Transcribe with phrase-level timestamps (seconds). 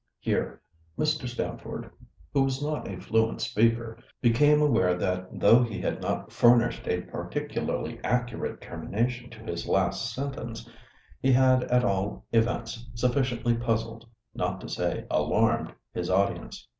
[0.19, 0.59] Here
[0.97, 1.27] Mr.
[1.27, 1.91] Stamford,
[2.33, 7.01] who was not a fluent speaker, became aware that though he had not furnished a
[7.01, 10.67] particularly accurate termination to his last sentence,
[11.21, 16.67] he had at all events sufficiently puzzled, not to say alarmed, his audience.